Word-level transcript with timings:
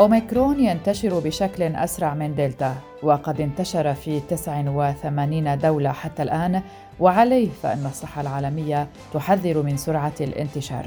أوميكرون 0.00 0.60
ينتشر 0.60 1.18
بشكل 1.18 1.62
أسرع 1.62 2.14
من 2.14 2.34
دلتا 2.34 2.74
وقد 3.02 3.40
انتشر 3.40 3.94
في 3.94 4.20
89 4.20 5.58
دولة 5.58 5.92
حتى 5.92 6.22
الآن 6.22 6.62
وعليه 7.00 7.48
فإن 7.62 7.86
الصحة 7.86 8.20
العالمية 8.20 8.88
تحذر 9.14 9.62
من 9.62 9.76
سرعة 9.76 10.12
الانتشار. 10.20 10.86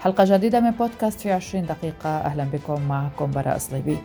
حلقة 0.00 0.24
جديدة 0.26 0.60
من 0.60 0.70
بودكاست 0.70 1.20
في 1.20 1.32
20 1.32 1.66
دقيقة 1.66 2.08
أهلا 2.08 2.44
بكم 2.44 2.88
معكم 2.88 3.30
براء 3.30 3.58
صليبي. 3.58 3.98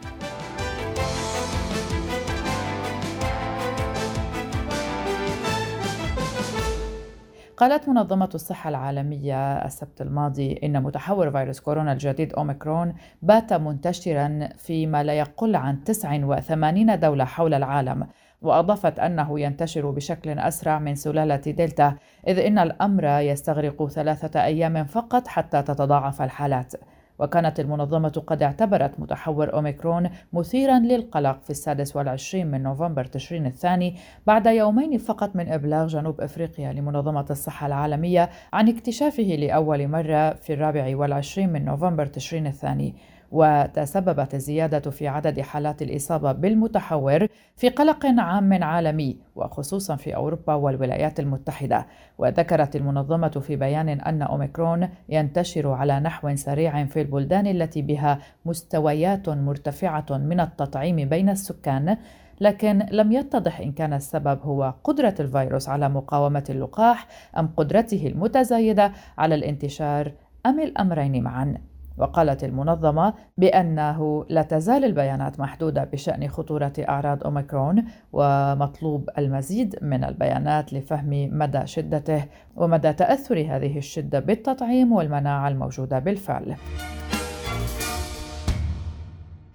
قالت 7.61 7.89
منظمة 7.89 8.29
الصحة 8.35 8.69
العالمية 8.69 9.65
السبت 9.65 10.01
الماضي 10.01 10.59
إن 10.63 10.83
متحور 10.83 11.31
فيروس 11.31 11.59
كورونا 11.59 11.93
الجديد 11.93 12.33
أوميكرون 12.33 12.93
بات 13.21 13.53
منتشرا 13.53 14.49
في 14.57 14.87
ما 14.87 15.03
لا 15.03 15.13
يقل 15.13 15.55
عن 15.55 15.83
89 15.83 16.99
دولة 16.99 17.25
حول 17.25 17.53
العالم 17.53 18.07
وأضافت 18.41 18.99
أنه 18.99 19.39
ينتشر 19.39 19.89
بشكل 19.91 20.39
أسرع 20.39 20.79
من 20.79 20.95
سلالة 20.95 21.35
دلتا 21.35 21.95
إذ 22.27 22.39
إن 22.39 22.59
الأمر 22.59 23.05
يستغرق 23.05 23.87
ثلاثة 23.87 24.43
أيام 24.43 24.83
فقط 24.83 25.27
حتى 25.27 25.61
تتضاعف 25.61 26.21
الحالات. 26.21 26.73
وكانت 27.21 27.59
المنظمة 27.59 28.23
قد 28.27 28.43
اعتبرت 28.43 28.99
متحور 28.99 29.53
أوميكرون 29.53 30.09
مثيرا 30.33 30.79
للقلق 30.79 31.39
في 31.43 31.49
السادس 31.49 31.95
والعشرين 31.95 32.47
من 32.47 32.63
نوفمبر 32.63 33.05
تشرين 33.05 33.45
الثاني 33.45 33.95
بعد 34.27 34.45
يومين 34.45 34.97
فقط 34.97 35.35
من 35.35 35.49
إبلاغ 35.49 35.87
جنوب 35.87 36.21
أفريقيا 36.21 36.73
لمنظمة 36.73 37.25
الصحة 37.29 37.67
العالمية 37.67 38.29
عن 38.53 38.69
اكتشافه 38.69 39.23
لأول 39.23 39.87
مرة 39.87 40.33
في 40.33 40.53
الرابع 40.53 40.97
والعشرين 40.97 41.49
من 41.49 41.65
نوفمبر 41.65 42.05
تشرين 42.05 42.47
الثاني. 42.47 42.95
وتسببت 43.31 44.35
الزيادة 44.35 44.91
في 44.91 45.07
عدد 45.07 45.39
حالات 45.39 45.81
الإصابة 45.81 46.31
بالمتحور 46.31 47.27
في 47.55 47.69
قلق 47.69 48.05
عام 48.05 48.63
عالمي 48.63 49.17
وخصوصا 49.35 49.95
في 49.95 50.15
أوروبا 50.15 50.53
والولايات 50.53 51.19
المتحدة. 51.19 51.87
وذكرت 52.17 52.75
المنظمة 52.75 53.29
في 53.29 53.55
بيان 53.55 53.89
أن 53.89 54.21
أوميكرون 54.21 54.89
ينتشر 55.09 55.71
على 55.71 55.99
نحو 55.99 56.35
سريع 56.35 56.85
في 56.85 57.01
البلدان 57.01 57.47
التي 57.47 57.81
بها 57.81 58.19
مستويات 58.45 59.29
مرتفعة 59.29 60.05
من 60.09 60.39
التطعيم 60.39 61.09
بين 61.09 61.29
السكان 61.29 61.97
لكن 62.41 62.85
لم 62.91 63.11
يتضح 63.11 63.59
إن 63.59 63.71
كان 63.71 63.93
السبب 63.93 64.39
هو 64.43 64.73
قدرة 64.83 65.15
الفيروس 65.19 65.69
على 65.69 65.89
مقاومة 65.89 66.43
اللقاح 66.49 67.07
أم 67.37 67.47
قدرته 67.57 68.07
المتزايدة 68.07 68.91
على 69.17 69.35
الانتشار 69.35 70.11
أم 70.45 70.59
الأمرين 70.59 71.23
معا. 71.23 71.70
وقالت 72.01 72.43
المنظمة 72.43 73.13
بأنه 73.37 74.25
لا 74.29 74.41
تزال 74.41 74.85
البيانات 74.85 75.39
محدودة 75.39 75.83
بشأن 75.83 76.27
خطورة 76.27 76.73
أعراض 76.79 77.23
أوميكرون 77.23 77.85
ومطلوب 78.13 79.09
المزيد 79.17 79.75
من 79.81 80.03
البيانات 80.03 80.73
لفهم 80.73 81.29
مدى 81.37 81.67
شدته 81.67 82.25
ومدى 82.55 82.93
تأثر 82.93 83.39
هذه 83.39 83.77
الشدة 83.77 84.19
بالتطعيم 84.19 84.91
والمناعة 84.91 85.47
الموجودة 85.47 85.99
بالفعل. 85.99 86.55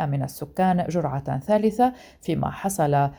من 0.00 0.22
السكان 0.22 0.86
جرعة 0.88 1.38
ثالثة 1.38 1.92
فيما 2.20 2.50
حصل 2.50 3.08
81.5% 3.08 3.10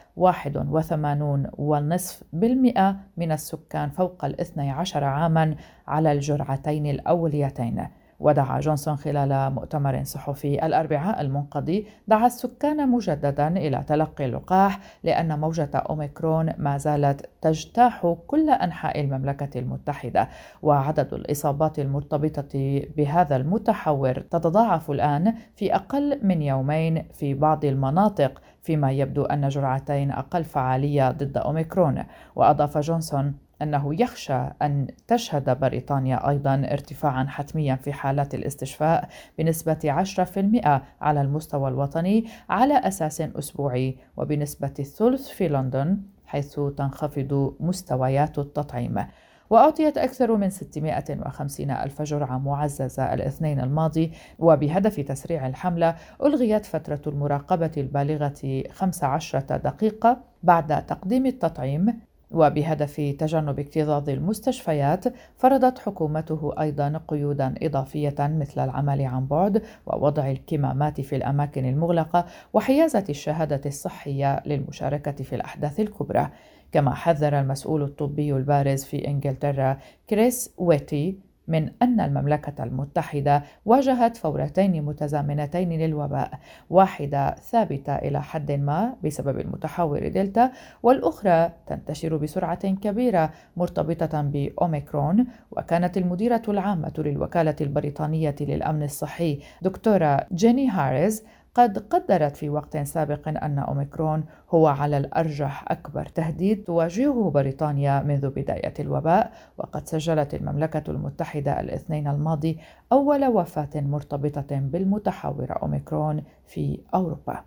من 3.17 3.31
السكان 3.31 3.89
فوق 3.89 4.25
الاثني 4.25 4.71
عشر 4.71 5.03
عاما 5.03 5.55
على 5.87 6.11
الجرعتين 6.11 6.85
الأوليتين. 6.85 7.87
ودعا 8.21 8.59
جونسون 8.59 8.95
خلال 8.95 9.53
مؤتمر 9.53 10.03
صحفي 10.03 10.65
الأربعاء 10.65 11.21
المنقضي 11.21 11.87
دعا 12.07 12.25
السكان 12.25 12.89
مجددا 12.89 13.47
إلى 13.47 13.83
تلقي 13.87 14.25
اللقاح 14.25 14.79
لأن 15.03 15.39
موجة 15.39 15.69
أوميكرون 15.75 16.53
ما 16.57 16.77
زالت 16.77 17.29
تجتاح 17.41 18.15
كل 18.27 18.49
أنحاء 18.49 19.01
المملكة 19.01 19.59
المتحدة. 19.59 20.29
وعدد 20.61 21.13
الإصابات 21.13 21.79
المرتبطة 21.79 22.81
بهذا 22.97 23.35
المتحور 23.35 24.13
تتضاعف 24.19 24.91
الآن 24.91 25.33
في 25.55 25.75
أقل 25.75 26.19
من 26.23 26.41
يومين 26.41 27.03
في 27.13 27.33
بعض 27.33 27.65
المناطق 27.65 28.41
فيما 28.63 28.91
يبدو 28.91 29.23
أن 29.23 29.47
جرعتين 29.47 30.11
أقل 30.11 30.43
فعالية 30.43 31.11
ضد 31.11 31.37
أوميكرون. 31.37 32.03
وأضاف 32.35 32.77
جونسون 32.77 33.33
أنه 33.61 34.01
يخشى 34.01 34.43
أن 34.61 34.87
تشهد 35.07 35.59
بريطانيا 35.59 36.29
أيضا 36.29 36.55
ارتفاعا 36.71 37.25
حتميا 37.27 37.75
في 37.75 37.93
حالات 37.93 38.35
الاستشفاء 38.35 39.09
بنسبة 39.37 40.03
10% 40.03 40.81
على 41.01 41.21
المستوى 41.21 41.69
الوطني 41.69 42.25
على 42.49 42.73
أساس 42.73 43.21
أسبوعي 43.21 43.97
وبنسبة 44.17 44.73
الثلث 44.79 45.27
في 45.27 45.47
لندن 45.47 46.01
حيث 46.25 46.59
تنخفض 46.77 47.55
مستويات 47.59 48.39
التطعيم. 48.39 49.05
وأعطيت 49.49 49.97
أكثر 49.97 50.35
من 50.35 50.49
650 50.49 51.71
ألف 51.71 52.01
جرعة 52.01 52.37
معززة 52.37 53.13
الاثنين 53.13 53.59
الماضي 53.59 54.11
وبهدف 54.39 54.99
تسريع 54.99 55.47
الحملة 55.47 55.95
ألغيت 56.23 56.65
فترة 56.65 57.01
المراقبة 57.07 57.71
البالغة 57.77 58.63
15 58.71 59.39
دقيقة 59.39 60.17
بعد 60.43 60.85
تقديم 60.85 61.25
التطعيم 61.25 61.99
وبهدف 62.31 62.95
تجنب 63.19 63.59
اكتظاظ 63.59 64.09
المستشفيات 64.09 65.05
فرضت 65.37 65.79
حكومته 65.79 66.53
أيضا 66.59 67.01
قيودا 67.07 67.55
إضافية 67.61 68.15
مثل 68.19 68.63
العمل 68.63 69.01
عن 69.01 69.25
بعد 69.25 69.61
ووضع 69.85 70.31
الكمامات 70.31 71.01
في 71.01 71.15
الأماكن 71.15 71.65
المغلقة 71.65 72.25
وحيازة 72.53 73.05
الشهادة 73.09 73.61
الصحية 73.65 74.43
للمشاركة 74.45 75.23
في 75.23 75.35
الأحداث 75.35 75.79
الكبرى. 75.79 76.29
كما 76.71 76.93
حذر 76.93 77.39
المسؤول 77.39 77.83
الطبي 77.83 78.33
البارز 78.33 78.83
في 78.83 79.07
إنجلترا 79.07 79.77
كريس 80.09 80.53
ويتي 80.57 81.30
من 81.47 81.69
أن 81.81 81.99
المملكة 81.99 82.63
المتحدة 82.63 83.43
واجهت 83.65 84.17
فورتين 84.17 84.85
متزامنتين 84.85 85.69
للوباء 85.69 86.31
واحدة 86.69 87.35
ثابتة 87.35 87.95
إلى 87.95 88.21
حد 88.21 88.51
ما 88.51 88.95
بسبب 89.03 89.39
المتحور 89.39 90.07
دلتا 90.07 90.51
والأخرى 90.83 91.51
تنتشر 91.67 92.17
بسرعة 92.17 92.71
كبيرة 92.71 93.31
مرتبطة 93.57 94.21
بأوميكرون 94.21 95.27
وكانت 95.51 95.97
المديرة 95.97 96.41
العامة 96.47 96.93
للوكالة 96.97 97.55
البريطانية 97.61 98.35
للأمن 98.41 98.83
الصحي 98.83 99.39
دكتورة 99.61 100.25
جيني 100.33 100.69
هاريز 100.69 101.23
قد 101.55 101.77
قدرت 101.77 102.35
في 102.35 102.49
وقت 102.49 102.77
سابق 102.77 103.27
أن 103.27 103.59
أوميكرون 103.59 104.25
هو 104.49 104.67
على 104.67 104.97
الأرجح 104.97 105.71
أكبر 105.71 106.05
تهديد 106.05 106.63
تواجهه 106.63 107.29
بريطانيا 107.29 108.03
منذ 108.03 108.29
بداية 108.29 108.73
الوباء 108.79 109.31
وقد 109.57 109.87
سجلت 109.87 110.33
المملكة 110.33 110.91
المتحدة 110.91 111.59
الاثنين 111.59 112.07
الماضي 112.07 112.59
أول 112.91 113.25
وفاة 113.25 113.69
مرتبطة 113.75 114.59
بالمتحور 114.59 115.61
أوميكرون 115.61 116.23
في 116.47 116.79
أوروبا. 116.93 117.43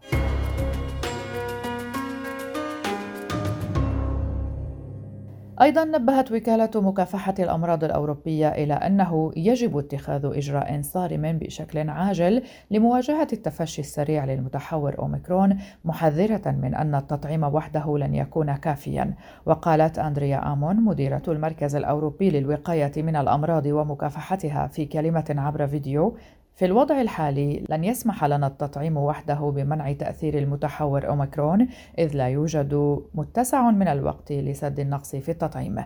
أيضا 5.64 5.84
نبهت 5.84 6.32
وكالة 6.32 6.70
مكافحة 6.74 7.34
الأمراض 7.38 7.84
الأوروبية 7.84 8.48
إلى 8.48 8.74
أنه 8.74 9.32
يجب 9.36 9.78
اتخاذ 9.78 10.24
إجراء 10.24 10.82
صارم 10.82 11.38
بشكل 11.38 11.90
عاجل 11.90 12.42
لمواجهة 12.70 13.28
التفشي 13.32 13.80
السريع 13.80 14.24
للمتحور 14.24 14.98
أوميكرون 14.98 15.58
محذرة 15.84 16.50
من 16.50 16.74
أن 16.74 16.94
التطعيم 16.94 17.44
وحده 17.44 17.98
لن 17.98 18.14
يكون 18.14 18.54
كافيا. 18.56 19.14
وقالت 19.46 19.98
أندريا 19.98 20.52
آمون 20.52 20.76
مديرة 20.76 21.22
المركز 21.28 21.76
الأوروبي 21.76 22.30
للوقاية 22.30 23.02
من 23.02 23.16
الأمراض 23.16 23.66
ومكافحتها 23.66 24.66
في 24.66 24.86
كلمة 24.86 25.34
عبر 25.38 25.66
فيديو 25.66 26.16
في 26.56 26.64
الوضع 26.64 27.00
الحالي 27.00 27.64
لن 27.70 27.84
يسمح 27.84 28.24
لنا 28.24 28.46
التطعيم 28.46 28.96
وحده 28.96 29.34
بمنع 29.34 29.92
تأثير 29.92 30.38
المتحور 30.38 31.08
أوميكرون 31.08 31.68
إذ 31.98 32.16
لا 32.16 32.28
يوجد 32.28 33.02
متسع 33.14 33.70
من 33.70 33.88
الوقت 33.88 34.32
لسد 34.32 34.80
النقص 34.80 35.16
في 35.16 35.28
التطعيم. 35.28 35.84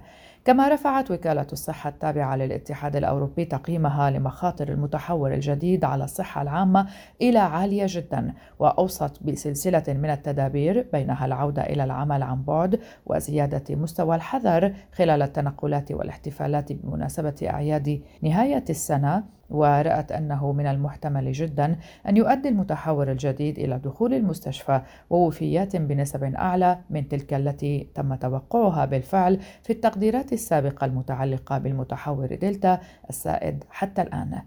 كما 0.48 0.68
رفعت 0.68 1.10
وكالة 1.10 1.46
الصحة 1.52 1.90
التابعة 1.90 2.36
للاتحاد 2.36 2.96
الأوروبي 2.96 3.44
تقييمها 3.44 4.10
لمخاطر 4.10 4.68
المتحور 4.68 5.34
الجديد 5.34 5.84
على 5.84 6.04
الصحة 6.04 6.42
العامة 6.42 6.86
إلى 7.22 7.38
عالية 7.38 7.86
جدا 7.88 8.34
وأوصت 8.58 9.22
بسلسلة 9.22 9.84
من 9.88 10.10
التدابير 10.10 10.86
بينها 10.92 11.26
العودة 11.26 11.62
إلى 11.62 11.84
العمل 11.84 12.22
عن 12.22 12.42
بعد 12.42 12.80
وزيادة 13.06 13.76
مستوى 13.76 14.16
الحذر 14.16 14.74
خلال 14.92 15.22
التنقلات 15.22 15.92
والاحتفالات 15.92 16.72
بمناسبة 16.72 17.34
أعياد 17.42 18.02
نهاية 18.22 18.64
السنة. 18.70 19.38
ورأت 19.50 20.12
أنه 20.12 20.52
من 20.52 20.66
المحتمل 20.66 21.32
جدا 21.32 21.76
أن 22.08 22.16
يؤدي 22.16 22.48
المتحور 22.48 23.12
الجديد 23.12 23.58
إلى 23.58 23.78
دخول 23.78 24.14
المستشفى 24.14 24.80
ووفيات 25.10 25.76
بنسب 25.76 26.24
أعلى 26.24 26.78
من 26.90 27.08
تلك 27.08 27.34
التي 27.34 27.88
تم 27.94 28.14
توقعها 28.14 28.84
بالفعل 28.84 29.40
في 29.62 29.72
التقديرات 29.72 30.32
السابقة 30.38 30.84
المتعلقة 30.84 31.58
بالمتحور 31.58 32.34
دلتا 32.34 32.80
السائد 33.10 33.64
حتى 33.70 34.02
الآن. 34.02 34.42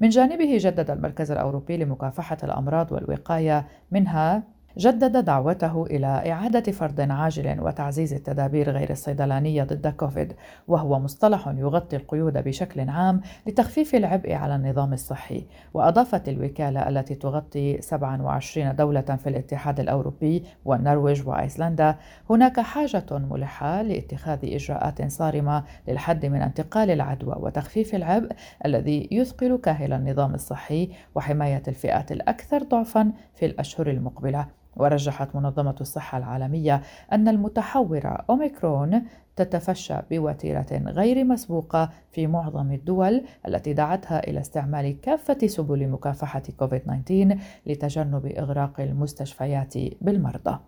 من 0.00 0.08
جانبه 0.08 0.58
جدد 0.60 0.90
المركز 0.90 1.30
الأوروبي 1.30 1.76
لمكافحة 1.76 2.38
الأمراض 2.42 2.92
والوقاية 2.92 3.66
منها 3.90 4.42
جدد 4.78 5.24
دعوته 5.24 5.86
إلى 5.86 6.06
إعادة 6.06 6.72
فرض 6.72 7.00
عاجل 7.00 7.60
وتعزيز 7.60 8.14
التدابير 8.14 8.70
غير 8.70 8.90
الصيدلانية 8.90 9.64
ضد 9.64 9.88
كوفيد 9.88 10.32
وهو 10.68 10.98
مصطلح 10.98 11.48
يغطي 11.48 11.96
القيود 11.96 12.38
بشكل 12.38 12.88
عام 12.90 13.20
لتخفيف 13.46 13.94
العبء 13.94 14.32
على 14.32 14.56
النظام 14.56 14.92
الصحي. 14.92 15.46
وأضافت 15.74 16.28
الوكالة 16.28 16.88
التي 16.88 17.14
تغطي 17.14 17.80
27 17.80 18.76
دولة 18.76 19.00
في 19.00 19.28
الاتحاد 19.28 19.80
الأوروبي 19.80 20.44
والنرويج 20.64 21.28
وأيسلندا. 21.28 21.96
هناك 22.30 22.60
حاجة 22.60 23.06
ملحة 23.10 23.82
لاتخاذ 23.82 24.38
إجراءات 24.44 25.10
صارمة 25.10 25.64
للحد 25.88 26.26
من 26.26 26.42
انتقال 26.42 26.90
العدوى 26.90 27.34
وتخفيف 27.38 27.94
العبء 27.94 28.32
الذي 28.64 29.08
يثقل 29.12 29.56
كاهل 29.56 29.92
النظام 29.92 30.34
الصحي 30.34 30.90
وحماية 31.14 31.62
الفئات 31.68 32.12
الأكثر 32.12 32.62
ضعفا 32.62 33.12
في 33.34 33.46
الأشهر 33.46 33.90
المقبلة. 33.90 34.59
ورجحت 34.76 35.36
منظمة 35.36 35.74
الصحة 35.80 36.18
العالمية 36.18 36.82
أن 37.12 37.28
المتحورة 37.28 38.24
أوميكرون 38.30 39.02
تتفشى 39.36 39.94
بوتيرة 40.10 40.66
غير 40.72 41.24
مسبوقة 41.24 41.90
في 42.12 42.26
معظم 42.26 42.72
الدول 42.72 43.24
التي 43.48 43.72
دعتها 43.72 44.28
إلى 44.28 44.40
استعمال 44.40 45.00
كافة 45.00 45.46
سبل 45.46 45.88
مكافحة 45.88 46.42
كوفيد-19 46.58 47.38
لتجنب 47.66 48.26
إغراق 48.26 48.80
المستشفيات 48.80 49.74
بالمرضى. 50.00 50.58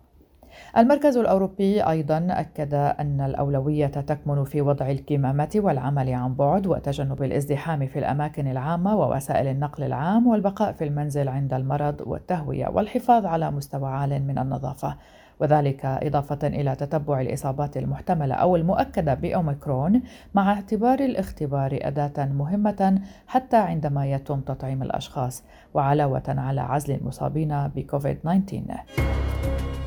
المركز 0.77 1.17
الأوروبي 1.17 1.81
أيضا 1.81 2.27
أكد 2.29 2.73
أن 2.73 3.21
الأولوية 3.21 3.87
تكمن 3.87 4.43
في 4.43 4.61
وضع 4.61 4.89
الكمامة 4.89 5.49
والعمل 5.55 6.13
عن 6.13 6.33
بعد 6.33 6.67
وتجنب 6.67 7.23
الازدحام 7.23 7.87
في 7.87 7.99
الأماكن 7.99 8.47
العامة 8.47 8.95
ووسائل 8.95 9.47
النقل 9.47 9.83
العام 9.83 10.27
والبقاء 10.27 10.71
في 10.71 10.83
المنزل 10.83 11.27
عند 11.27 11.53
المرض 11.53 12.01
والتهوية 12.05 12.67
والحفاظ 12.67 13.25
على 13.25 13.51
مستوى 13.51 13.89
عال 13.89 14.27
من 14.27 14.37
النظافة. 14.37 14.95
وذلك 15.39 15.85
إضافة 15.85 16.47
إلى 16.47 16.75
تتبع 16.75 17.21
الإصابات 17.21 17.77
المحتملة 17.77 18.35
أو 18.35 18.55
المؤكدة 18.55 19.13
بأوميكرون 19.13 20.01
مع 20.33 20.53
اعتبار 20.53 20.99
الاختبار 20.99 21.79
أداة 21.81 22.25
مهمة 22.25 23.01
حتى 23.27 23.57
عندما 23.57 24.05
يتم 24.05 24.39
تطعيم 24.39 24.83
الأشخاص 24.83 25.43
وعلاوة 25.73 26.23
على 26.27 26.61
عزل 26.61 26.95
المصابين 26.95 27.67
بكوفيد 27.67 28.17
19 28.17 29.82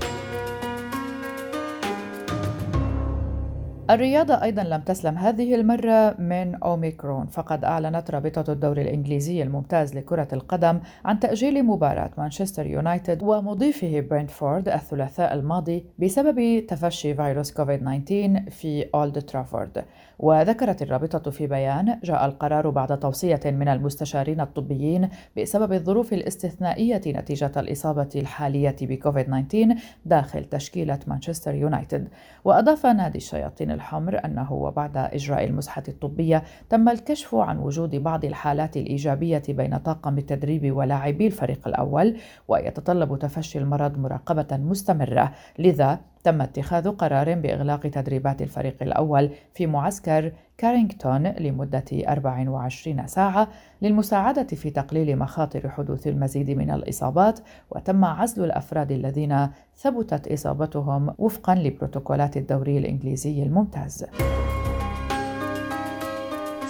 الرياضة 3.91 4.43
أيضا 4.43 4.63
لم 4.63 4.81
تسلم 4.81 5.19
هذه 5.19 5.55
المرة 5.55 6.15
من 6.19 6.55
أوميكرون 6.55 7.27
فقد 7.27 7.65
أعلنت 7.65 8.11
رابطة 8.11 8.53
الدوري 8.53 8.83
الإنجليزي 8.83 9.43
الممتاز 9.43 9.95
لكرة 9.97 10.29
القدم 10.33 10.81
عن 11.05 11.21
تأجيل 11.21 11.63
مباراة 11.63 12.11
مانشستر 12.19 12.67
يونايتد 12.67 13.23
ومضيفه 13.23 14.01
برنتفورد 14.01 14.69
الثلاثاء 14.69 15.35
الماضي 15.35 15.85
بسبب 15.99 16.67
تفشي 16.67 17.15
فيروس 17.15 17.53
كوفيد 17.53 17.81
19 17.81 18.51
في 18.51 18.87
أولد 18.95 19.23
ترافورد. 19.23 19.85
وذكرت 20.19 20.83
الرابطة 20.83 21.31
في 21.31 21.47
بيان 21.47 21.99
جاء 22.05 22.27
القرار 22.27 22.71
بعد 22.71 22.99
توصية 22.99 23.41
من 23.45 23.69
المستشارين 23.69 24.41
الطبيين 24.41 25.09
بسبب 25.37 25.73
الظروف 25.73 26.13
الاستثنائية 26.13 27.03
نتيجة 27.07 27.53
الإصابة 27.57 28.09
الحالية 28.17 28.77
بكوفيد 28.81 29.27
19 29.27 29.75
داخل 30.07 30.45
تشكيلة 30.45 30.99
مانشستر 31.07 31.55
يونايتد. 31.55 32.09
وأضاف 32.45 32.87
نادي 32.87 33.19
الشياطين 33.19 33.71
الحمر 33.71 34.25
أنه 34.25 34.53
وبعد 34.53 34.97
إجراء 34.97 35.45
المسحة 35.45 35.83
الطبية 35.89 36.43
تم 36.71 36.89
الكشف 36.89 37.35
عن 37.35 37.59
وجود 37.59 37.97
بعض 37.97 38.25
الحالات 38.25 38.77
الإيجابية 38.77 39.43
بين 39.49 39.77
طاقم 39.77 40.19
التدريب 40.19 40.77
ولاعبي 40.77 41.27
الفريق 41.27 41.69
الأول 41.69 42.17
ويتطلب 42.49 43.19
تفشي 43.19 43.59
المرض 43.59 43.99
مراقبة 43.99 44.57
مستمرة 44.57 45.33
لذا 45.59 46.01
تم 46.27 46.43
اتخاذ 46.43 46.91
قرار 46.91 47.35
بإغلاق 47.35 47.81
تدريبات 47.81 48.43
الفريق 48.43 48.77
الأول 48.83 49.31
في 49.55 49.67
معسكر 49.67 50.33
كارينغتون 50.59 51.27
لمدة 51.27 51.85
24 51.93 53.07
ساعة 53.07 53.49
للمساعدة 53.83 54.47
في 54.47 54.71
تقليل 54.71 55.19
مخاطر 55.19 55.69
حدوث 55.69 56.07
المزيد 56.07 56.51
من 56.51 56.71
الإصابات 56.71 57.41
وتم 57.71 58.05
عزل 58.05 58.45
الأفراد 58.45 58.93
الذين 58.93 59.49
ثبتت 59.77 60.33
إصابتهم 60.33 61.15
وفقا 61.19 61.55
لبروتوكولات 61.55 62.37
الدوري 62.37 62.79
الإنجليزي 62.79 63.43
الممتاز. 63.43 64.05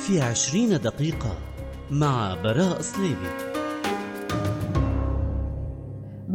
في 0.06 0.20
عشرين 0.20 0.68
دقيقة 0.68 1.38
مع 1.90 2.36
براء 2.44 2.80
صليبي 2.80 3.45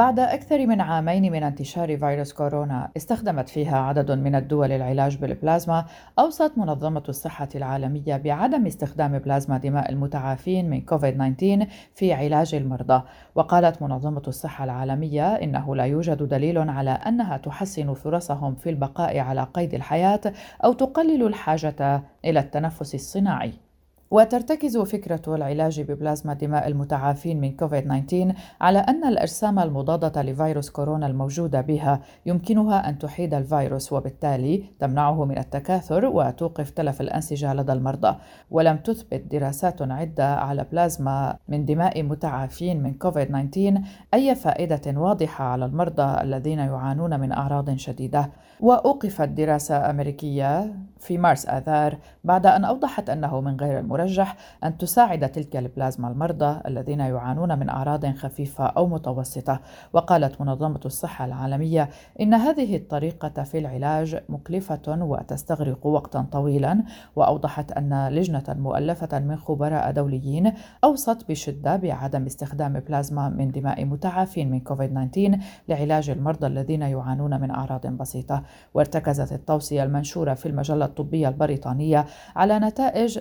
بعد 0.02 0.20
أكثر 0.20 0.68
من 0.68 0.82
عامين 0.82 1.32
من 1.32 1.44
انتشار 1.44 1.98
فيروس 1.98 2.34
كورونا 2.34 2.92
استخدمت 2.98 3.50
فيها 3.50 3.78
عدد 3.78 4.12
من 4.12 4.36
الدول 4.36 4.72
العلاج 4.72 5.18
بالبلازما 5.18 5.86
أوصت 6.20 6.58
منظمة 6.58 7.04
الصحة 7.10 7.50
العالمية 7.56 8.18
بعدم 8.18 8.66
استخدام 8.66 9.20
بلازما 9.20 9.58
دماء 9.58 9.92
المتعافين 9.92 10.70
من 10.70 10.82
كوفيد-19 10.82 11.66
في 11.96 12.14
علاج 12.14 12.56
المرضى. 12.56 13.04
وقالت 13.36 13.82
منظمة 13.82 14.24
الصحة 14.28 14.64
العالمية 14.64 15.36
إنه 15.36 15.76
لا 15.76 15.84
يوجد 15.84 16.24
دليل 16.24 16.70
على 16.70 16.92
أنها 16.92 17.38
تحسن 17.38 17.94
فرصهم 17.94 18.56
في 18.56 18.70
البقاء 18.70 19.20
على 19.20 19.48
قيد 19.54 19.74
الحياة 19.74 20.22
أو 20.64 20.74
تقلل 20.74 21.28
الحاجة 21.28 22.04
إلى 22.26 22.40
التنفس 22.40 22.96
الصناعي. 22.96 23.71
وترتكز 24.12 24.78
فكرة 24.78 25.36
العلاج 25.36 25.82
ببلازما 25.82 26.34
دماء 26.34 26.68
المتعافين 26.68 27.42
من 27.42 27.56
كوفيد-19 27.56 28.36
على 28.62 28.80
أن 28.80 29.04
الأجسام 29.06 29.60
المضادة 29.60 30.22
لفيروس 30.22 30.70
كورونا 30.70 31.08
الموجودة 31.08 31.62
بها 31.62 32.02
يمكنها 32.26 32.90
أن 32.90 33.00
تحيد 33.00 33.34
الفيروس 33.34 33.94
وبالتالي 33.94 34.64
تمنعه 34.80 35.26
من 35.26 35.38
التكاثر 35.38 36.06
وتوقف 36.06 36.70
تلف 36.70 37.02
الأنسجة 37.02 37.54
لدى 37.54 37.74
المرضى. 37.74 38.16
ولم 38.52 38.78
تثبت 38.78 39.24
دراسات 39.32 39.82
عدة 39.82 40.36
على 40.36 40.66
بلازما 40.72 41.38
من 41.48 41.66
دماء 41.66 42.04
متعافين 42.04 42.84
من 42.84 42.94
كوفيد-19 42.94 43.82
أي 44.14 44.36
فائدة 44.36 45.00
واضحة 45.00 45.46
على 45.46 45.66
المرضى 45.66 46.22
الذين 46.22 46.60
يعانون 46.60 47.20
من 47.20 47.32
أعراض 47.32 47.76
شديدة. 47.76 48.32
وأوقفت 48.60 49.30
دراسة 49.30 49.90
أمريكية 49.90 50.76
في 51.00 51.18
مارس 51.18 51.46
آذار 51.46 51.98
بعد 52.24 52.46
أن 52.46 52.66
أوضحت 52.66 53.10
أنه 53.10 53.42
من 53.42 53.58
غير 53.58 53.80
المراد 53.80 54.01
المرجح 54.02 54.36
أن 54.64 54.78
تساعد 54.78 55.32
تلك 55.32 55.56
البلازما 55.56 56.08
المرضى 56.08 56.62
الذين 56.66 57.00
يعانون 57.00 57.60
من 57.60 57.70
أعراض 57.70 58.06
خفيفة 58.06 58.66
أو 58.66 58.88
متوسطة. 58.88 59.60
وقالت 59.94 60.42
منظمة 60.42 60.80
الصحة 60.86 61.26
العالمية 61.26 61.90
إن 62.22 62.34
هذه 62.34 62.76
الطريقة 62.76 63.44
في 63.44 63.58
العلاج 63.58 64.24
مكلفة 64.30 64.82
وتستغرق 64.88 65.86
وقتا 65.86 66.26
طويلا. 66.32 66.84
وأوضحت 67.16 67.72
أن 67.72 68.08
لجنة 68.08 68.44
مؤلفة 68.50 69.20
من 69.20 69.38
خبراء 69.38 69.92
دوليين 69.92 70.54
أوصت 70.84 71.30
بشدة 71.30 71.76
بعدم 71.76 72.26
استخدام 72.26 72.80
بلازما 72.80 73.30
من 73.30 73.52
دماء 73.52 73.86
متعافين 73.86 74.52
من 74.52 74.60
كوفيد 74.60 74.90
19 75.12 75.40
لعلاج 75.70 76.10
المرضى 76.10 76.48
الذين 76.48 76.82
يعانون 76.82 77.42
من 77.42 77.52
أعراض 77.52 77.88
بسيطة. 77.88 78.44
وارتكزت 78.74 79.32
التوصية 79.32 79.84
المنشورة 79.84 80.34
في 80.34 80.46
المجلة 80.46 80.86
الطبية 80.86 81.28
البريطانية 81.28 82.06
على 82.36 82.60
نتائج 82.60 83.20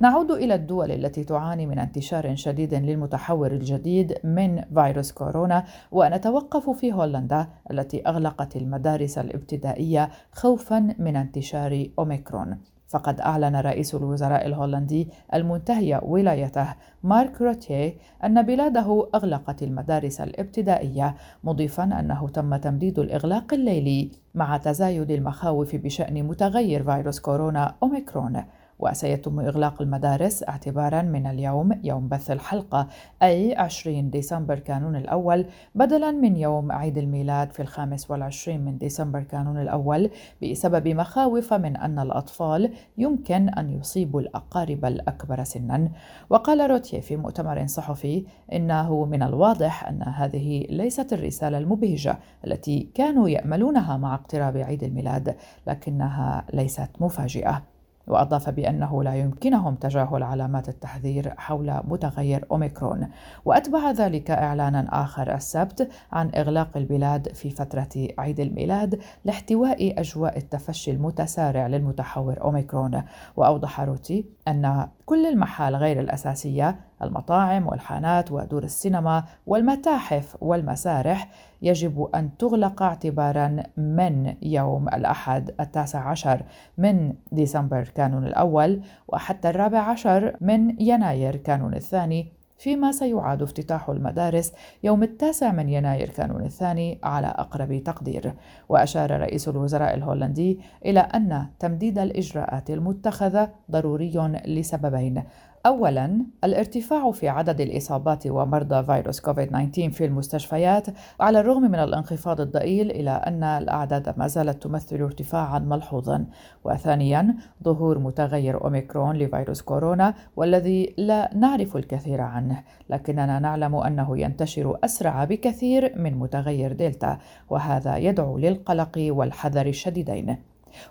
نعود 0.00 0.30
إلى 0.30 0.54
الدول 0.54 0.90
التي 0.90 1.24
تعاني 1.24 1.66
من 1.66 1.78
انتشار 1.78 2.34
شديد 2.34 2.74
للمتحور 2.74 3.52
الجديد 3.52 4.14
من 4.24 4.62
فيروس 4.74 5.12
كورونا 5.12 5.64
ونتوقف 5.92 6.70
في 6.70 6.92
هولندا 6.92 7.46
التي 7.70 8.02
أغلقت 8.06 8.56
المدارس 8.56 9.18
الابتدائية 9.18 10.10
خوفا 10.32 10.94
من 10.98 11.16
انتشار 11.16 11.86
أوميكرون 11.98 12.58
فقد 12.88 13.20
أعلن 13.20 13.56
رئيس 13.56 13.94
الوزراء 13.94 14.46
الهولندي 14.46 15.08
المنتهي 15.34 16.00
ولايته 16.02 16.74
مارك 17.02 17.42
روتيه 17.42 17.94
أن 18.24 18.42
بلاده 18.42 19.08
أغلقت 19.14 19.62
المدارس 19.62 20.20
الابتدائية 20.20 21.14
مضيفا 21.44 21.84
أنه 21.84 22.28
تم 22.28 22.56
تمديد 22.56 22.98
الإغلاق 22.98 23.54
الليلي 23.54 24.10
مع 24.34 24.56
تزايد 24.56 25.10
المخاوف 25.10 25.76
بشأن 25.76 26.22
متغير 26.24 26.84
فيروس 26.84 27.20
كورونا 27.20 27.74
أوميكرون. 27.82 28.42
وسيتم 28.78 29.40
إغلاق 29.40 29.82
المدارس 29.82 30.42
اعتبارا 30.48 31.02
من 31.02 31.26
اليوم 31.26 31.80
يوم 31.84 32.08
بث 32.08 32.30
الحلقة 32.30 32.88
أي 33.22 33.56
20 33.56 34.10
ديسمبر 34.10 34.58
كانون 34.58 34.96
الأول 34.96 35.46
بدلا 35.74 36.10
من 36.10 36.36
يوم 36.36 36.72
عيد 36.72 36.98
الميلاد 36.98 37.52
في 37.52 37.62
الخامس 37.62 38.10
والعشرين 38.10 38.64
من 38.64 38.78
ديسمبر 38.78 39.20
كانون 39.20 39.62
الأول 39.62 40.10
بسبب 40.42 40.88
مخاوف 40.88 41.54
من 41.54 41.76
أن 41.76 41.98
الأطفال 41.98 42.72
يمكن 42.98 43.48
أن 43.48 43.70
يصيبوا 43.70 44.20
الأقارب 44.20 44.84
الأكبر 44.84 45.44
سنا. 45.44 45.88
وقال 46.30 46.70
روتيه 46.70 47.00
في 47.00 47.16
مؤتمر 47.16 47.66
صحفي 47.66 48.24
إنه 48.52 49.04
من 49.04 49.22
الواضح 49.22 49.88
أن 49.88 50.02
هذه 50.02 50.66
ليست 50.70 51.12
الرسالة 51.12 51.58
المبهجة 51.58 52.18
التي 52.46 52.90
كانوا 52.94 53.28
يأملونها 53.28 53.96
مع 53.96 54.14
اقتراب 54.14 54.56
عيد 54.56 54.82
الميلاد 54.84 55.36
لكنها 55.66 56.44
ليست 56.54 56.90
مفاجئة. 57.00 57.75
وأضاف 58.06 58.50
بأنه 58.50 59.02
لا 59.02 59.14
يمكنهم 59.14 59.74
تجاهل 59.74 60.22
علامات 60.22 60.68
التحذير 60.68 61.34
حول 61.36 61.80
متغير 61.84 62.44
أوميكرون. 62.50 63.08
وأتبع 63.44 63.90
ذلك 63.90 64.30
إعلانا 64.30 65.02
آخر 65.02 65.34
السبت 65.34 65.88
عن 66.12 66.30
إغلاق 66.34 66.76
البلاد 66.76 67.28
في 67.34 67.50
فترة 67.50 68.08
عيد 68.18 68.40
الميلاد 68.40 69.00
لاحتواء 69.24 70.00
أجواء 70.00 70.38
التفشي 70.38 70.90
المتسارع 70.90 71.66
للمتحور 71.66 72.40
أوميكرون. 72.40 73.02
وأوضح 73.36 73.80
روتي 73.80 74.24
أن 74.48 74.88
كل 75.06 75.26
المحال 75.26 75.76
غير 75.76 76.00
الأساسية 76.00 76.76
المطاعم 77.02 77.66
والحانات 77.66 78.32
ودور 78.32 78.64
السينما 78.64 79.24
والمتاحف 79.46 80.36
والمسارح 80.40 81.28
يجب 81.62 82.08
أن 82.14 82.36
تغلق 82.36 82.82
اعتبارا 82.82 83.62
من 83.76 84.34
يوم 84.42 84.88
الأحد 84.88 85.54
التاسع 85.60 86.08
عشر 86.08 86.42
من 86.78 87.14
ديسمبر 87.32 87.82
كانون 87.94 88.26
الأول 88.26 88.80
وحتى 89.08 89.50
الرابع 89.50 89.78
عشر 89.78 90.36
من 90.40 90.80
يناير 90.80 91.36
كانون 91.36 91.74
الثاني 91.74 92.36
فيما 92.58 92.92
سيعاد 92.92 93.42
افتتاح 93.42 93.88
المدارس 93.88 94.52
يوم 94.82 95.02
التاسع 95.02 95.52
من 95.52 95.68
يناير 95.68 96.10
كانون 96.10 96.44
الثاني 96.44 96.98
على 97.02 97.26
أقرب 97.26 97.82
تقدير. 97.84 98.34
وأشار 98.68 99.20
رئيس 99.20 99.48
الوزراء 99.48 99.94
الهولندي 99.94 100.60
إلى 100.84 101.00
أن 101.00 101.46
تمديد 101.58 101.98
الإجراءات 101.98 102.70
المتخذة 102.70 103.50
ضروري 103.70 104.40
لسببين 104.46 105.22
أولاً 105.66 106.26
الارتفاع 106.44 107.10
في 107.10 107.28
عدد 107.28 107.60
الإصابات 107.60 108.26
ومرضى 108.26 108.84
فيروس 108.84 109.20
كوفيد 109.20 109.48
19 109.48 109.90
في 109.90 110.04
المستشفيات 110.04 110.86
على 111.20 111.40
الرغم 111.40 111.62
من 111.62 111.74
الانخفاض 111.74 112.40
الضئيل 112.40 112.90
إلى 112.90 113.10
أن 113.10 113.44
الأعداد 113.44 114.14
ما 114.18 114.26
زالت 114.26 114.62
تمثل 114.62 115.02
ارتفاعا 115.02 115.58
ملحوظا. 115.58 116.26
وثانياً 116.64 117.34
ظهور 117.64 117.98
متغير 117.98 118.64
أوميكرون 118.64 119.16
لفيروس 119.16 119.62
كورونا 119.62 120.14
والذي 120.36 120.94
لا 120.98 121.30
نعرف 121.34 121.76
الكثير 121.76 122.20
عنه. 122.20 122.62
لكننا 122.90 123.38
نعلم 123.38 123.74
أنه 123.74 124.18
ينتشر 124.18 124.78
أسرع 124.84 125.24
بكثير 125.24 125.92
من 125.98 126.14
متغير 126.14 126.72
دلتا 126.72 127.18
وهذا 127.50 127.96
يدعو 127.96 128.38
للقلق 128.38 129.06
والحذر 129.08 129.66
الشديدين. 129.66 130.36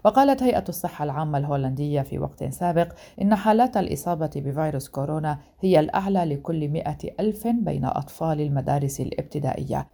وقالت 0.05 0.43
هيئة 0.43 0.63
الصحة 0.69 1.03
العامة 1.03 1.37
الهولندية 1.37 2.01
في 2.01 2.19
وقت 2.19 2.43
سابق 2.43 2.93
إن 3.21 3.35
حالات 3.35 3.77
الإصابة 3.77 4.31
بفيروس 4.35 4.89
كورونا 4.89 5.39
هي 5.61 5.79
الأعلى 5.79 6.25
لكل 6.25 6.67
مئة 6.69 6.97
ألف 7.19 7.47
بين 7.47 7.85
أطفال 7.85 8.41
المدارس 8.41 9.01
الابتدائية. 9.01 9.87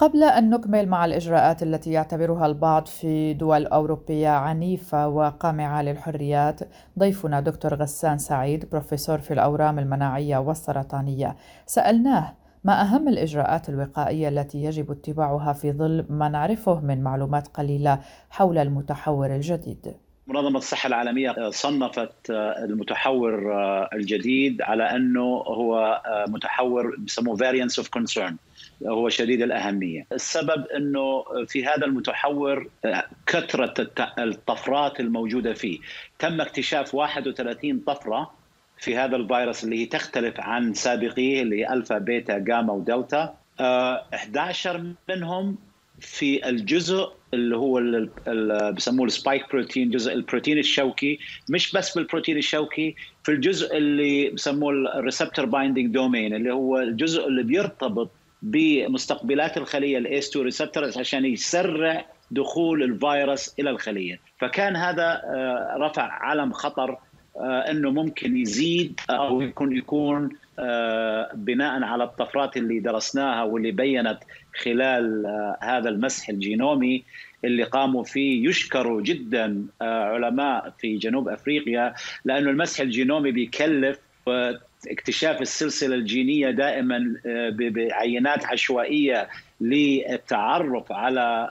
قبل 0.00 0.22
أن 0.24 0.50
نكمل 0.50 0.88
مع 0.88 1.04
الإجراءات 1.04 1.62
التي 1.62 1.92
يعتبرها 1.92 2.46
البعض 2.46 2.86
في 2.86 3.34
دول 3.34 3.66
أوروبية 3.66 4.28
عنيفة 4.28 5.08
وقامعة 5.08 5.82
للحريات 5.82 6.60
ضيفنا 6.98 7.40
دكتور 7.40 7.74
غسان 7.74 8.18
سعيد 8.18 8.70
بروفيسور 8.70 9.18
في 9.18 9.34
الأورام 9.34 9.78
المناعية 9.78 10.38
والسرطانية 10.38 11.36
سألناه 11.66 12.32
ما 12.64 12.82
أهم 12.82 13.08
الإجراءات 13.08 13.68
الوقائية 13.68 14.28
التي 14.28 14.64
يجب 14.64 14.90
اتباعها 14.90 15.52
في 15.52 15.72
ظل 15.72 16.06
ما 16.08 16.28
نعرفه 16.28 16.80
من 16.80 17.02
معلومات 17.02 17.48
قليلة 17.48 17.98
حول 18.30 18.58
المتحور 18.58 19.34
الجديد؟ 19.34 19.94
منظمة 20.30 20.58
الصحة 20.58 20.86
العالمية 20.86 21.50
صنفت 21.50 22.30
المتحور 22.30 23.52
الجديد 23.92 24.62
على 24.62 24.96
أنه 24.96 25.22
هو 25.46 26.02
متحور 26.28 26.96
بسموه 26.96 27.36
variants 27.36 27.82
of 27.82 27.86
concern 27.98 28.32
هو 28.86 29.08
شديد 29.08 29.42
الأهمية. 29.42 30.06
السبب 30.12 30.66
أنه 30.66 31.24
في 31.46 31.66
هذا 31.66 31.86
المتحور 31.86 32.68
كثرة 33.26 33.74
الطفرات 34.18 35.00
الموجودة 35.00 35.54
فيه. 35.54 35.78
تم 36.18 36.40
اكتشاف 36.40 36.94
31 36.94 37.78
طفرة 37.78 38.30
في 38.78 38.96
هذا 38.96 39.16
الفيروس 39.16 39.64
اللي 39.64 39.78
هي 39.82 39.86
تختلف 39.86 40.40
عن 40.40 40.74
سابقيه 40.74 41.42
اللي 41.42 41.60
هي 41.60 41.72
الفا 41.72 41.98
بيتا 41.98 42.38
جاما 42.38 42.72
ودلتا 42.72 43.34
11 43.60 44.92
منهم 45.08 45.58
في 46.00 46.48
الجزء 46.48 47.08
اللي 47.34 47.56
هو 47.56 47.78
اللي 47.78 48.72
بسموه 48.76 49.06
ال 49.06 49.13
spike 49.13 49.50
protein 49.52 49.90
جزء 49.90 50.12
البروتين 50.12 50.58
الشوكي. 50.58 51.18
مش 51.50 51.72
بس 51.72 51.94
بالبروتين 51.98 52.36
الشوكي 52.38 52.94
في 53.24 53.32
الجزء 53.32 53.76
اللي 53.76 54.30
بسموه 54.30 54.72
ال 54.72 54.80
receptor 54.80 55.44
binding 55.44 55.94
domain 55.94 56.34
اللي 56.34 56.52
هو 56.52 56.78
الجزء 56.78 57.26
اللي 57.28 57.42
بيرتبط 57.42 58.10
بمستقبلات 58.42 59.56
الخلية 59.56 59.98
ال 59.98 60.05
ACE 60.05 60.28
2 60.28 60.44
receptors 60.44 60.98
عشان 60.98 61.24
يسرع 61.24 62.06
دخول 62.30 62.82
الفيروس 62.82 63.54
إلى 63.58 63.70
الخلية. 63.70 64.20
فكان 64.38 64.76
هذا 64.76 65.22
رفع 65.76 66.02
علم 66.02 66.52
خطر 66.52 66.98
إنه 67.40 67.90
ممكن 67.90 68.36
يزيد 68.36 69.00
أو 69.10 69.40
يكون 69.40 69.76
يكون 69.76 70.28
بناء 71.34 71.82
على 71.82 72.04
الطفرات 72.04 72.56
اللي 72.56 72.80
درسناها 72.80 73.42
واللي 73.42 73.70
بينت 73.70 74.18
خلال 74.62 75.26
هذا 75.62 75.88
المسح 75.88 76.28
الجينومي 76.28 77.04
اللي 77.44 77.62
قاموا 77.62 78.04
فيه 78.04 78.48
يشكروا 78.48 79.02
جدا 79.02 79.66
علماء 79.80 80.72
في 80.78 80.96
جنوب 80.96 81.28
أفريقيا 81.28 81.94
لأنه 82.24 82.50
المسح 82.50 82.80
الجينومي 82.80 83.30
بيكلف 83.32 83.98
اكتشاف 84.88 85.40
السلسلة 85.42 85.94
الجينية 85.94 86.50
دائما 86.50 87.14
بعينات 87.58 88.44
عشوائية 88.46 89.28
للتعرف 89.60 90.92
على 90.92 91.50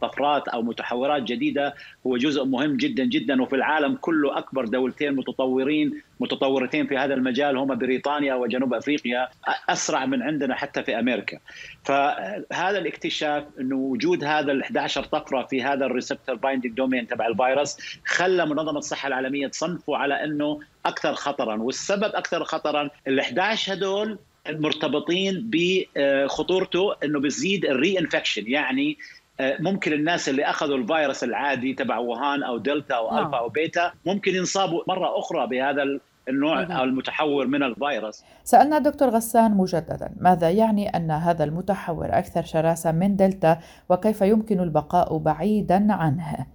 طفرات 0.00 0.48
أو 0.48 0.62
متحورات 0.62 1.22
جديدة 1.22 1.74
هو 2.06 2.16
جزء 2.16 2.44
مهم 2.44 2.76
جدا 2.76 3.04
جدا 3.04 3.42
وفي 3.42 3.56
العالم 3.56 3.96
كله 4.00 4.38
أكبر 4.38 4.64
دولتين 4.64 5.16
متطورين 5.16 6.02
متطورتين 6.20 6.86
في 6.86 6.96
هذا 6.98 7.14
المجال 7.14 7.56
هم 7.56 7.74
بريطانيا 7.78 8.34
وجنوب 8.34 8.74
أفريقيا 8.74 9.28
أسرع 9.68 10.06
من 10.06 10.22
عندنا 10.22 10.54
حتى 10.54 10.82
في 10.82 10.98
أمريكا. 10.98 11.38
فهذا 11.84 12.78
الاكتشاف 12.78 13.44
انه 13.60 13.76
وجود 13.76 14.24
هذا 14.24 14.52
ال 14.52 14.62
11 14.62 15.04
طفرة 15.04 15.42
في 15.42 15.62
هذا 15.62 15.86
ال 15.86 15.91
receptor 15.91 16.34
binding 16.34 16.76
domain 16.76 17.06
تبع 17.06 17.26
الفيروس 17.26 17.76
خلى 18.06 18.46
منظمة 18.46 18.78
الصحة 18.78 19.08
العالمية 19.08 19.46
تصنفه 19.46 19.96
على 19.96 20.24
إنه 20.24 20.60
أكثر 20.86 21.14
خطرا 21.14 21.56
والسبب 21.56 22.14
أكثر 22.14 22.44
خطرا 22.44 22.90
ال 23.08 23.20
11 23.20 23.72
هدول 23.72 24.18
مرتبطين 24.50 25.50
بخطورته 25.52 26.94
إنه 27.04 27.20
بيزيد 27.20 27.64
ال 27.64 27.98
reinfection 27.98 28.44
يعني 28.46 28.98
ممكن 29.40 29.92
الناس 29.92 30.28
اللي 30.28 30.44
أخذوا 30.44 30.76
الفيروس 30.76 31.24
العادي 31.24 31.74
تبع 31.74 31.98
ووهان 31.98 32.42
أو 32.42 32.58
دلتا 32.58 32.94
أو 32.94 33.18
ألفا 33.18 33.38
أو 33.38 33.48
بيتا 33.48 33.92
ممكن 34.06 34.34
ينصابوا 34.34 34.82
مرة 34.88 35.18
أخرى 35.18 35.46
بهذا 35.46 35.98
النوع 36.28 36.62
المتحور 36.84 37.46
من 37.46 37.62
الفيروس. 37.62 38.24
سألنا 38.44 38.78
دكتور 38.78 39.08
غسان 39.08 39.56
مجددا 39.56 40.14
ماذا 40.20 40.50
يعني 40.50 40.88
أن 40.88 41.10
هذا 41.10 41.44
المتحور 41.44 42.06
أكثر 42.10 42.42
شراسة 42.42 42.92
من 42.92 43.16
دلتا 43.16 43.58
وكيف 43.88 44.20
يمكن 44.20 44.60
البقاء 44.60 45.18
بعيدا 45.18 45.92
عنه؟ 45.92 46.46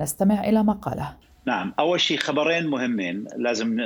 نستمع 0.00 0.44
إلى 0.44 0.62
ما 0.62 0.72
قاله 0.72 1.16
نعم 1.46 1.74
أول 1.78 2.00
شيء 2.00 2.18
خبرين 2.18 2.66
مهمين 2.66 3.24
لازم 3.36 3.76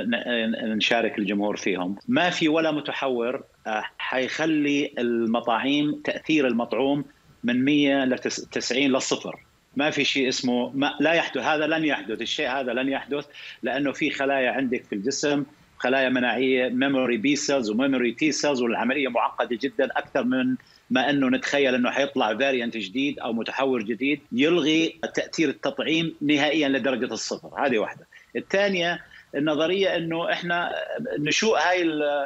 نشارك 0.63 1.19
الجمهور 1.19 1.55
فيهم. 1.55 1.95
ما 2.07 2.29
في 2.29 2.49
ولا 2.49 2.71
متحور 2.71 3.43
حيخلي 3.97 4.93
المطاعيم 4.97 6.01
تأثير 6.03 6.47
المطعوم 6.47 7.05
من 7.43 7.65
100 7.65 8.05
ل 8.05 8.19
90 8.19 8.83
للصفر 8.83 9.39
ما 9.75 9.89
في 9.89 10.03
شيء 10.03 10.29
اسمه 10.29 10.71
ما 10.75 10.93
لا 10.99 11.13
يحدث 11.13 11.37
هذا 11.43 11.67
لن 11.67 11.85
يحدث 11.85 12.21
الشيء 12.21 12.49
هذا 12.49 12.73
لن 12.73 12.89
يحدث 12.89 13.25
لأنه 13.63 13.91
في 13.91 14.09
خلايا 14.09 14.51
عندك 14.51 14.83
في 14.83 14.95
الجسم 14.95 15.43
خلايا 15.77 16.09
مناعية 16.09 16.69
memory 16.69 17.17
B 17.17 17.35
cells 17.35 17.69
و 17.69 17.75
memory 17.75 18.11
T 18.11 18.31
cells 18.31 18.61
والعملية 18.61 19.07
معقدة 19.07 19.59
جدا 19.61 19.89
أكثر 19.97 20.23
من 20.23 20.55
ما 20.89 21.09
إنه 21.09 21.29
نتخيل 21.29 21.75
إنه 21.75 21.91
حيطلع 21.91 22.37
variant 22.37 22.77
جديد 22.77 23.19
أو 23.19 23.33
متحور 23.33 23.83
جديد 23.83 24.19
يلغي 24.31 24.99
تأثير 25.15 25.49
التطعيم 25.49 26.15
نهائيا 26.21 26.69
لدرجة 26.69 27.13
الصفر. 27.13 27.65
هذه 27.65 27.77
واحدة. 27.77 28.07
الثانية 28.35 29.01
النظرية 29.35 29.95
إنه 29.95 30.31
إحنا 30.31 30.71
نشوء 31.19 31.57
هاي 31.57 31.81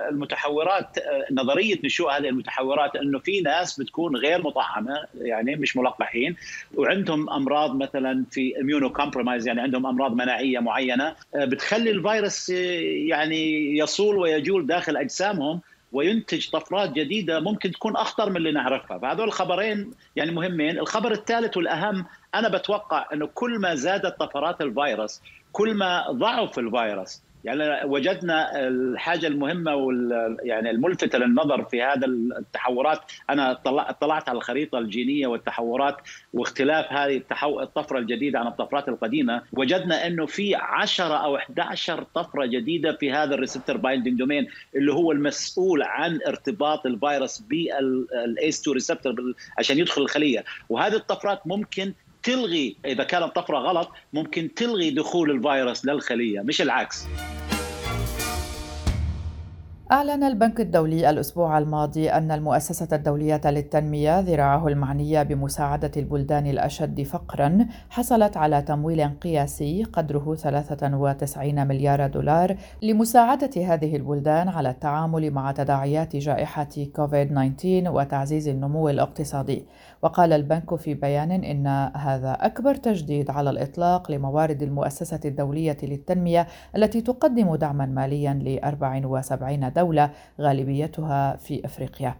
المتحورات 0.09 0.97
نظرية 1.31 1.79
نشوء 1.83 2.11
هذه 2.11 2.29
المتحورات 2.29 2.95
إنه 2.95 3.19
في 3.19 3.41
ناس 3.41 3.79
بتكون 3.79 4.15
غير 4.15 4.41
مطعمة 4.41 5.03
يعني 5.21 5.55
مش 5.55 5.77
ملقحين 5.77 6.35
وعندهم 6.75 7.29
أمراض 7.29 7.75
مثلا 7.75 8.23
في 8.31 8.59
immunocompromised 8.61 9.47
يعني 9.47 9.61
عندهم 9.61 9.85
أمراض 9.85 10.13
مناعية 10.13 10.59
معينة 10.59 11.15
بتخلي 11.35 11.91
الفيروس 11.91 12.49
يعني 12.49 13.77
يصول 13.77 14.17
ويجول 14.17 14.67
داخل 14.67 14.97
أجسامهم 14.97 15.59
وينتج 15.91 16.49
طفرات 16.49 16.91
جديدة 16.91 17.39
ممكن 17.39 17.71
تكون 17.71 17.95
أخطر 17.95 18.29
من 18.29 18.37
اللي 18.37 18.51
نعرفها، 18.51 18.97
فهذول 18.97 19.27
الخبرين 19.27 19.91
يعني 20.15 20.31
مهمين، 20.31 20.79
الخبر 20.79 21.11
الثالث 21.11 21.57
والأهم 21.57 22.05
أنا 22.35 22.49
بتوقع 22.49 23.05
إنه 23.13 23.29
كل 23.33 23.59
ما 23.59 23.75
زادت 23.75 24.19
طفرات 24.19 24.61
الفيروس 24.61 25.21
كل 25.51 25.73
ما 25.73 26.11
ضعف 26.11 26.59
الفيروس 26.59 27.21
يعني 27.47 27.85
وجدنا 27.85 28.67
الحاجة 28.67 29.27
المهمة 29.27 29.75
وال 29.75 30.37
يعني 30.43 30.69
الملفتة 30.69 31.17
للنظر 31.19 31.63
في 31.63 31.83
هذا 31.83 32.05
التحورات. 32.05 32.99
أنا 33.29 33.51
اطلعت 33.65 34.29
على 34.29 34.37
الخريطة 34.37 34.77
الجينية 34.77 35.27
والتحورات 35.27 35.97
واختلاف 36.33 36.93
هذه 36.93 37.17
التحو... 37.17 37.61
الطفرة 37.61 37.99
الجديدة 37.99 38.39
عن 38.39 38.47
الطفرات 38.47 38.89
القديمة. 38.89 39.41
وجدنا 39.53 40.07
أنه 40.07 40.25
في 40.25 40.55
10 40.55 41.05
أو 41.05 41.35
11 41.35 42.03
طفرة 42.15 42.45
جديدة 42.45 42.93
في 42.93 43.11
هذا 43.11 43.35
ال 43.35 43.40
receptor 43.40 43.77
binding 43.77 44.19
domain 44.19 44.47
اللي 44.75 44.93
هو 44.93 45.11
المسؤول 45.11 45.83
عن 45.83 46.19
ارتباط 46.27 46.85
الفيروس 46.85 47.39
بال 47.39 47.88
ACE 47.88 48.61
2 48.61 48.73
receptor 48.73 49.33
عشان 49.57 49.79
يدخل 49.79 50.01
الخلية. 50.01 50.43
وهذه 50.69 50.95
الطفرات 50.95 51.47
ممكن 51.47 51.93
تلغي 52.27 52.75
إذا 52.85 53.03
كانت 53.03 53.35
طفرة 53.35 53.57
غلط 53.57 53.89
ممكن 54.13 54.53
تلغي 54.53 54.89
دخول 54.91 55.31
الفيروس 55.31 55.85
للخلية 55.85 56.41
مش 56.41 56.61
العكس. 56.61 57.05
أعلن 59.91 60.23
البنك 60.23 60.61
الدولي 60.61 61.09
الأسبوع 61.09 61.57
الماضي 61.57 62.09
أن 62.09 62.31
المؤسسة 62.31 62.87
الدولية 62.95 63.41
للتنمية 63.45 64.19
ذراعه 64.19 64.67
المعنية 64.67 65.23
بمساعدة 65.23 65.91
البلدان 65.97 66.47
الأشد 66.47 67.01
فقرا 67.01 67.67
حصلت 67.89 68.37
على 68.37 68.61
تمويل 68.61 69.07
قياسي 69.07 69.83
قدره 69.83 70.35
93 70.35 71.67
مليار 71.67 72.07
دولار 72.07 72.55
لمساعدة 72.81 73.49
هذه 73.57 73.95
البلدان 73.95 74.49
على 74.49 74.69
التعامل 74.69 75.31
مع 75.31 75.51
تداعيات 75.51 76.15
جائحة 76.15 76.69
كوفيد-19 76.95 77.65
وتعزيز 77.87 78.47
النمو 78.47 78.89
الاقتصادي. 78.89 79.65
وقال 80.01 80.33
البنك 80.33 80.75
في 80.75 80.93
بيان 80.93 81.31
إن 81.31 81.67
هذا 81.95 82.31
أكبر 82.31 82.75
تجديد 82.75 83.29
على 83.29 83.49
الإطلاق 83.49 84.11
لموارد 84.11 84.63
المؤسسة 84.63 85.19
الدولية 85.25 85.77
للتنمية 85.83 86.47
التي 86.75 87.01
تقدم 87.01 87.55
دعما 87.55 87.85
ماليا 87.85 88.33
ل 88.33 88.59
74 88.63 89.73
دولة 89.77 90.11
غالبيتها 90.41 91.35
في 91.35 91.65
أفريقيا. 91.65 92.15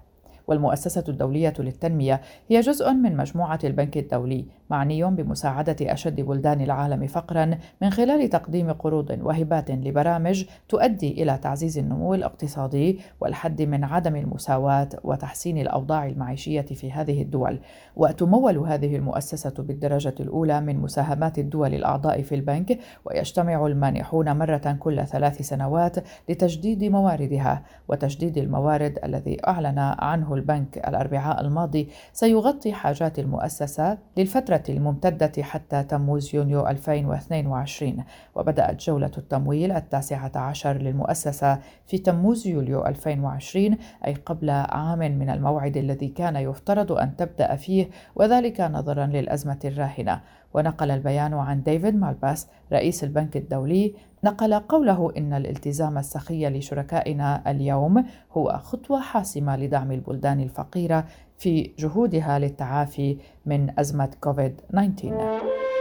والمؤسسة 0.48 1.04
الدولية 1.10 1.54
للتنمية 1.60 2.22
هي 2.50 2.60
جزء 2.60 2.92
من 2.92 3.18
مجموعة 3.18 3.60
البنك 3.64 3.98
الدولي 3.98 4.46
معني 4.70 5.04
بمساعدة 5.04 5.76
أشد 5.82 6.22
بلدان 6.22 6.62
العالم 6.62 7.08
فقرا 7.08 7.58
من 7.82 7.90
خلال 7.90 8.30
تقديم 8.30 8.72
قروض 8.72 9.20
وهبات 9.22 9.72
لبرامج 9.72 10.46
تؤدي 10.70 11.24
إلى 11.24 11.38
تعزيز 11.38 11.78
النمو 11.78 12.14
الاقتصادي 12.14 13.00
والحد 13.22 13.62
من 13.62 13.84
عدم 13.84 14.16
المساواة 14.16 14.90
وتحسين 15.04 15.58
الأوضاع 15.58 16.06
المعيشية 16.06 16.62
في 16.62 16.92
هذه 16.92 17.22
الدول. 17.22 17.60
وتمول 17.96 18.58
هذه 18.58 18.96
المؤسسة 18.96 19.54
بالدرجة 19.64 20.16
الأولى 20.20 20.62
من 20.62 20.76
مساهمات 20.76 21.40
الدول 21.40 21.74
الأعضاء 21.74 22.22
في 22.22 22.36
البنك 22.36 22.80
ويجتمع 23.06 23.66
المانحون 23.66 24.38
مرة 24.38 24.78
كل 24.80 25.06
ثلاث 25.06 25.42
سنوات 25.42 25.96
لتجديد 26.30 26.84
مواردها. 26.84 27.64
وتجديد 27.88 28.38
الموارد 28.38 29.00
الذي 29.04 29.38
أعلن 29.48 29.80
عنه 29.80 30.34
البنك 30.34 30.78
الأربعاء 30.78 31.42
الماضي 31.42 31.90
سيغطي 32.14 32.74
حاجات 32.74 33.20
المؤسسة 33.20 33.98
للفترة 34.18 34.57
الممتدة 34.70 35.44
حتى 35.44 35.84
تموز 35.84 36.36
يونيو 36.36 36.68
2022 36.68 38.04
وبدأت 38.36 38.84
جولة 38.84 39.12
التمويل 39.18 39.72
التاسعة 39.72 40.32
عشر 40.36 40.74
للمؤسسة 40.78 41.60
في 41.88 41.98
تموز 41.98 42.48
يوليو 42.48 42.86
2020 42.86 43.78
أي 44.06 44.14
قبل 44.14 44.50
عام 44.50 45.00
من 45.00 45.30
الموعد 45.30 45.78
الذي 45.78 46.08
كان 46.08 46.36
يفترض 46.36 46.92
أن 46.92 47.16
تبدأ 47.16 47.56
فيه 47.56 47.90
وذلك 48.16 48.62
نظرا 48.62 49.06
للأزمة 49.06 49.60
الراهنة. 49.66 50.22
ونقل 50.54 50.92
البيان 50.92 51.34
عن 51.34 51.64
ديفيد 51.64 51.96
مالباس 51.96 52.48
رئيس 52.74 53.04
البنك 53.04 53.38
الدولي 53.38 53.94
نقل 54.24 54.54
قوله 54.54 55.12
إن 55.18 55.34
الالتزام 55.34 55.98
السخي 55.98 56.50
لشركائنا 56.50 57.52
اليوم 57.52 58.06
هو 58.32 58.60
خطوة 58.64 59.02
حاسمة 59.02 59.56
لدعم 59.58 59.92
البلدان 59.92 60.40
الفقيرة 60.40 61.06
في 61.38 61.72
جهودها 61.80 62.40
للتعافي 62.40 63.18
من 63.46 63.80
أزمة 63.80 64.10
كوفيد 64.22 64.62
19 64.74 65.77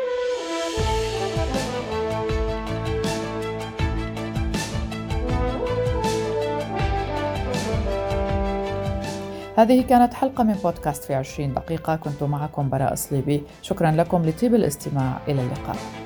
هذه 9.57 9.83
كانت 9.83 10.14
حلقة 10.14 10.45
من 10.45 10.55
بودكاست 10.55 11.05
في 11.05 11.14
عشرين 11.14 11.55
دقيقة. 11.55 11.97
كنت 11.97 12.23
معكم 12.23 12.69
براء 12.69 12.95
صليبي 12.95 13.42
شكرا 13.62 13.90
لكم 13.90 14.27
لطيب 14.27 14.55
الاستماع. 14.55 15.19
إلى 15.29 15.42
اللقاء. 15.42 16.06